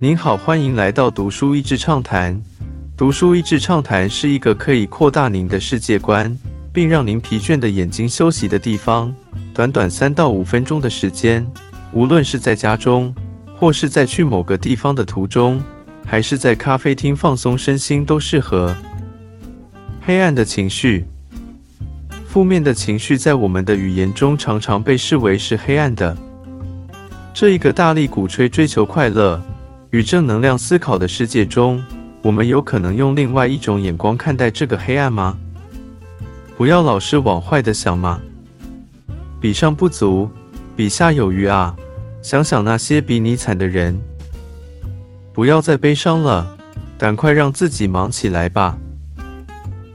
[0.00, 2.40] 您好，欢迎来到读书益智畅谈。
[2.96, 6.38] 读书益智畅谈是一个可以扩大您的世界观，
[6.72, 9.12] 并让您疲倦的眼睛休息的地方。
[9.52, 11.44] 短短三到五分钟的时间，
[11.92, 13.12] 无论是在家中，
[13.56, 15.60] 或是在去某个地方的途中，
[16.06, 18.72] 还是在咖啡厅放松身心，都适合。
[20.00, 21.04] 黑暗的情绪，
[22.24, 26.16] 负面的情绪在我们的语言中常常被视为是黑暗的。
[27.34, 29.42] 这一个大力鼓吹追求快乐
[29.90, 31.82] 与正能量思考的世界中，
[32.22, 35.38] 我们有可能用另外一种眼光看待这个黑暗吗？
[36.56, 38.20] 不要老是往坏的想嘛。
[39.40, 40.28] 比上不足，
[40.76, 41.74] 比下有余啊！
[42.20, 43.98] 想想那些比你惨的人。
[45.32, 46.54] 不要再悲伤了，
[46.98, 48.76] 赶快让自己忙起来吧。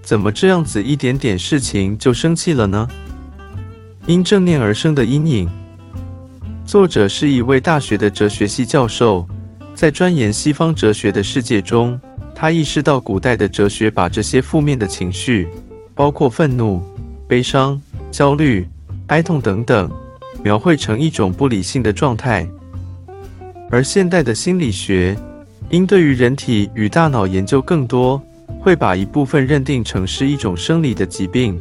[0.01, 2.87] 怎么这样子一点点事情就生气了呢？
[4.07, 5.49] 因正念而生的阴影。
[6.65, 9.27] 作者是一位大学的哲学系教授，
[9.75, 11.99] 在钻研西方哲学的世界中，
[12.33, 15.47] 他意识到古代的哲学把这些负面的情绪，
[15.93, 16.81] 包括愤怒、
[17.27, 18.67] 悲伤、焦虑、
[19.07, 19.89] 哀痛等等，
[20.43, 22.47] 描绘成一种不理性的状态。
[23.69, 25.17] 而现代的心理学，
[25.69, 28.21] 因对于人体与大脑研究更多。
[28.59, 31.59] 会把一部分认定成是一种生理的疾病。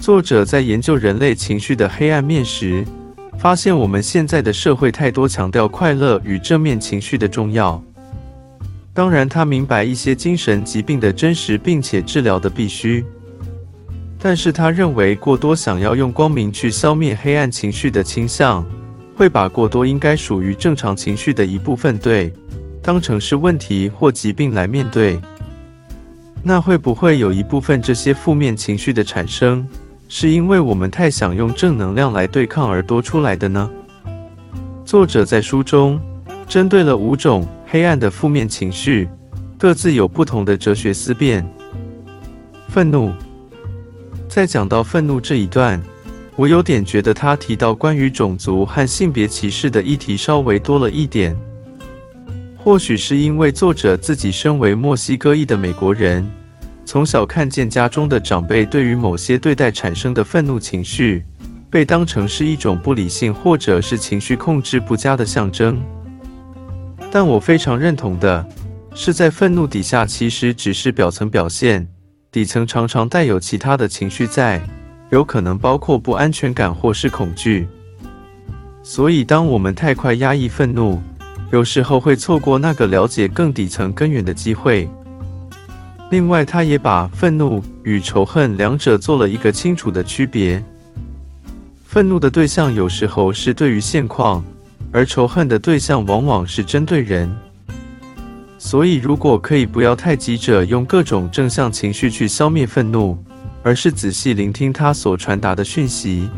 [0.00, 2.84] 作者在研究人类情绪的黑暗面时，
[3.38, 7.80] 发现我们现在的社会太多强调快乐与正面情绪的重要。
[8.92, 13.04] 当然，他明白一些精神疾病的真实并且治疗的必须，
[14.18, 18.66] 但是他认为过多想要用光明去消灭黑暗情绪的倾向，
[19.14, 22.32] 会把过多应该属于正常情绪的一部分对
[22.82, 25.16] 当成是问题或疾病来面对。
[26.42, 29.64] 那会不会有一部分这些负面情绪的产生，
[30.10, 33.70] 是因为我们太想用正能量来对抗而多出来的呢？
[34.82, 36.00] 作者在书中
[36.48, 39.06] 针对了五种黑暗的负面情绪，
[39.58, 41.46] 各自有不同的哲学思辨。
[42.68, 43.12] 愤怒，
[44.28, 45.78] 在讲到愤怒这一段，
[46.36, 51.36] 我有点觉得他提到关于种族和性别歧视的议题稍微多了一点。
[52.56, 56.26] 或许是因为作者自己身为墨西哥裔的美国人，
[56.88, 61.22] 从小看见家中的长辈对于某些对待产生的愤怒情绪，
[61.68, 65.78] 被当成是一种不理性或者是情绪控制不佳的象征。
[67.10, 68.42] 但我非常认同的
[68.94, 71.86] 是，在愤怒底下其实只是表层表现，
[72.32, 74.58] 底层常常带有其他的情绪在，
[75.10, 77.68] 有可能包括不安全感或是恐惧。
[78.82, 80.98] 所以，当我们太快压抑愤怒，
[81.52, 84.88] 有时候会错过那个了解更底层根源的机会。
[86.10, 90.62] 另外，他也把愤怒与仇恨两者做了一个清楚的区别。
[91.84, 94.42] 愤怒的对象有时候是对于现况，
[94.90, 97.30] 而仇恨的对象往往是针对人。
[98.58, 103.16] 所以，如果可以不要太急着用各种正向情绪去消灭愤怒，
[103.62, 106.28] 而是仔细聆听他所传达的讯息，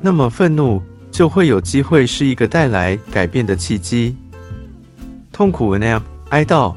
[0.00, 0.82] 那么愤怒。
[1.10, 4.14] 就会有机会是一个带来改变的契机。
[5.32, 6.72] 痛苦 （nap） 哀悼，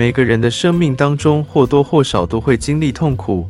[0.00, 3.46] 每个人的生命当中或多或少都会经历痛苦，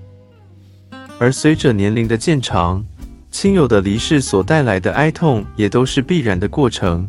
[1.16, 2.84] 而随着年龄的渐长，
[3.30, 7.08] 亲友的离世所带来的哀痛也都是必然的过程。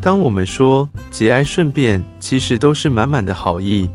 [0.00, 3.90] 当我们说节哀顺变，其实都是满满的好意，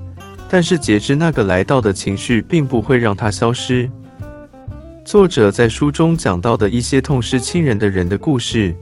[0.50, 3.90] 但是截至那个来到的情绪，并不会让它消失。
[5.06, 8.76] 作者在书中讲到的一些痛失亲人的人的故事，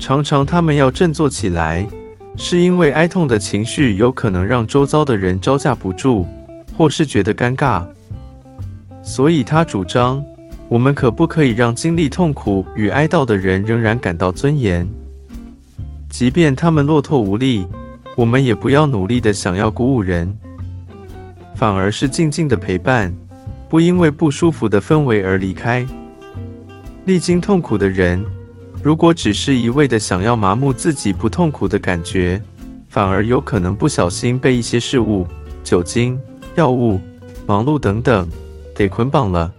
[0.00, 1.86] 常常他们要振作起来，
[2.36, 6.26] 是因为哀痛的情绪有可能让周遭的人招架不住，
[6.76, 7.84] 或是觉得尴尬。
[9.02, 10.22] 所以他主张，
[10.68, 14.86] 我们可不可以让经历痛苦与哀悼的人仍然感到尊严，
[16.10, 17.66] 即便他们落拓无力，
[18.16, 20.36] 我们也不要努力的想要鼓舞人，
[21.54, 23.14] 反而是静静的陪伴。
[23.68, 25.84] 不因为不舒服的氛围而离开。
[27.04, 28.24] 历经痛苦的人，
[28.82, 32.40] 如果只是一味的想要麻木自己不痛苦的感觉，
[32.88, 35.26] 反而有可能不小心被一些事物、
[35.64, 36.18] 酒精、
[36.54, 37.00] 药物、
[37.46, 38.28] 忙碌等等
[38.74, 39.52] 给捆绑了。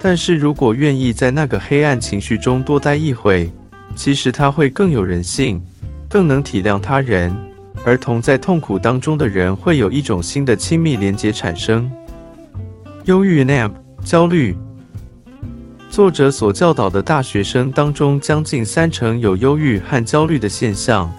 [0.00, 3.50] 但是如果愿意在那个黑暗情绪中多待一会，
[3.94, 5.60] 其实他会更有人性，
[6.08, 7.34] 更能体谅他人，
[7.84, 11.90] 而同在痛苦当中的人会有一种新的亲密连结产生。
[13.04, 13.70] 忧郁 （nap）
[14.04, 14.56] 焦虑。
[15.90, 21.10] 作者所教导的大学生当中，将近三成有忧郁和焦虑的现象。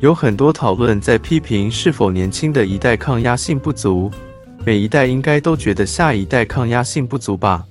[0.00, 4.10] 有很多讨论在批评是否年轻的一代抗压性不足。
[4.66, 7.64] 每一代应该都觉得下一代抗压性不足吧？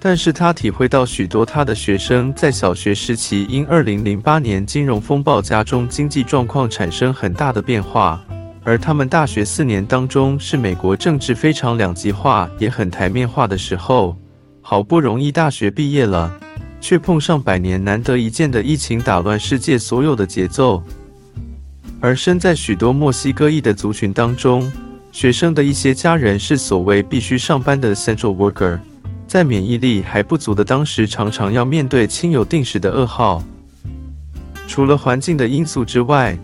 [0.00, 8.22] 但是他体会到许多他的学生在小学时期因2008年金融风暴家中经济状况产生很大的变化，
[8.64, 14.14] 而他们大学四年当中是美国政治非常两极化也很台面化的时候，
[14.66, 16.34] 好不容易大学毕业了，
[16.80, 20.82] 却碰上百年难得一见的疫情打乱世界所有的节奏，
[22.00, 24.72] 而身在许多墨西哥裔的族群当中，
[25.12, 28.78] 学生的一些家人是所谓必须上班的 central worker。
[29.26, 33.44] 在免疫力还不足的当时，常常要面对亲友定时的噩耗。
[34.66, 36.38] 除了环境的因素之外，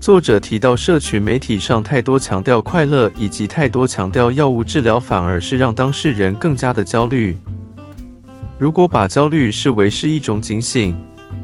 [0.00, 7.38] 作者提到社群媒体上太多强调快乐，以及太多强调药物治疗，反而是让当事人更加的焦虑。
[8.60, 10.94] 如果把焦虑视为是一种警醒，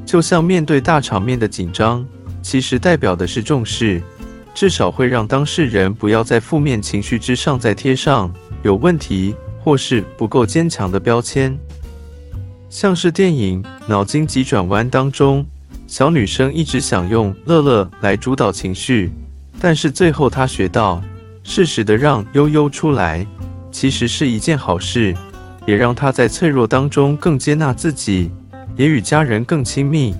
[0.04, 2.06] 就像面对大场面的紧张，
[2.42, 4.02] 其实代表的是重视，
[4.54, 8.30] 至少会让当事人不要在负面情绪之上再贴上
[8.62, 9.34] 有问题。
[9.64, 11.58] 或是不够坚强的标签，
[12.70, 15.44] 像是电影《脑筋急转弯》当中，
[15.88, 19.10] 小女生一直想用乐乐来主导情绪，
[19.58, 21.02] 但是最后她学到，
[21.42, 23.26] 适时的让悠悠出来，
[23.72, 25.12] 其实是一件好事，
[25.66, 28.30] 也让他在脆弱当中更接纳自己，
[28.76, 30.14] 也与家人更亲密。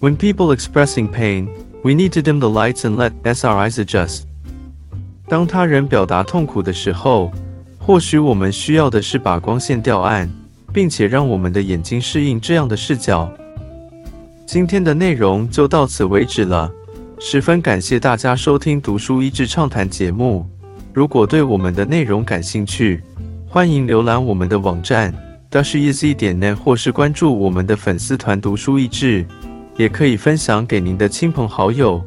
[0.00, 1.46] When people expressing pain,
[1.82, 4.22] we need to dim the lights and let our eyes adjust。
[5.28, 7.30] 当他人表达痛苦的时候。
[7.86, 10.26] 或许我们需要的是把光线调暗，
[10.72, 13.30] 并且让我们的眼睛适应这样的视角。
[14.46, 16.72] 今天的内容就到此为止了，
[17.18, 20.46] 十分感谢大家收听读书益智畅谈节目。
[20.94, 23.02] 如果对我们的内容感兴趣，
[23.54, 25.14] 欢迎浏览我们的网站
[25.48, 29.24] ，dash ez 点 net，或是关注我们的粉丝团读书益智，
[29.76, 32.02] 也可以分享给您的亲朋好友。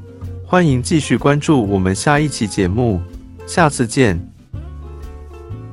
[0.45, 2.99] 欢迎继续关注我们下一期节目，
[3.45, 4.36] 下次见。